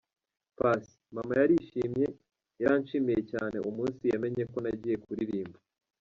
[0.57, 2.05] Paccy: Mama yarishimye,
[2.61, 5.57] yaranshimiye cyane umunsi yamenye ko nagiye kuririmba.